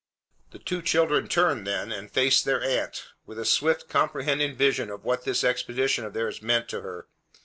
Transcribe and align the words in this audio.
The 0.49 0.57
two 0.57 0.81
children 0.81 1.27
turned 1.27 1.67
then, 1.67 1.91
and 1.91 2.09
faced 2.09 2.43
their 2.43 2.63
aunt, 2.63 3.05
with 3.27 3.37
a 3.37 3.45
swift, 3.45 3.87
comprehending 3.87 4.55
vision 4.55 4.89
of 4.89 5.03
what 5.05 5.25
this 5.25 5.43
expedition 5.43 6.05
of 6.05 6.13
theirs 6.13 6.41
meant 6.41 6.67
to 6.69 6.81
her. 6.81 7.07